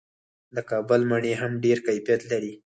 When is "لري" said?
2.31-2.53